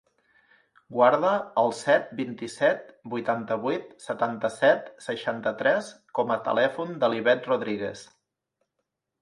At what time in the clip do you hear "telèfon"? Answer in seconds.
6.49-6.97